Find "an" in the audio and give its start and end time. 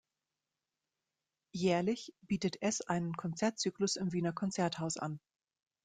4.97-5.19